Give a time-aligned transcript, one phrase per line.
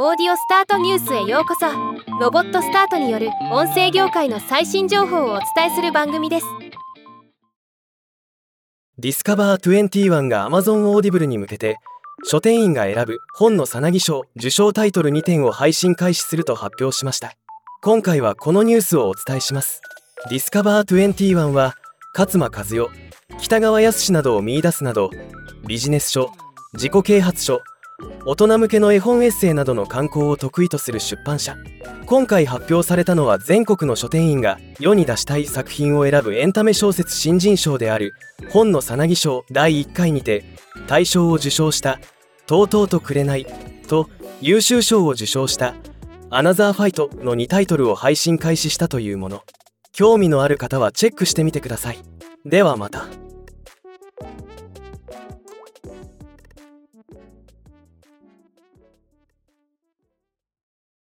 [0.00, 1.66] オーディオスタートニュースへようこそ。
[2.20, 6.46] ロボットスタートによる音声業界の最新情報をお伝えする番組です。
[8.96, 11.78] ディスカバー21が Amazon Audible に向けて
[12.22, 17.32] 書店員が選ぶ本のサナギ賞受賞タイトル2点を配信開始すると発表しました。
[17.82, 19.80] 今回はこのニュースをお伝えします。
[20.30, 21.74] ディスカバー21は
[22.16, 22.88] 勝間和代
[23.40, 25.10] 喜多川泰などを見出すなど
[25.66, 26.30] ビジネス書
[26.74, 27.62] 自己啓発書
[28.24, 31.56] 大人向けの絵本エッセイなどの刊行を得意とする出版社。
[32.04, 38.12] 今回発表されたのは全国の書店員が世に出したい作品を選ぶエンタメ小説新人賞である
[38.50, 40.44] 本のさなぎ賞第1回にて
[40.86, 42.00] 大賞を受賞した
[42.46, 43.46] 「とうとうとくれない」
[43.88, 44.10] と
[44.42, 45.74] 優秀賞を受賞した
[46.28, 49.42] 「アナザーファイト」の2タイトルを配信開始したというもの。
[49.92, 51.98] 興味のある方はチェックしてみてください。
[52.44, 53.06] ではまた。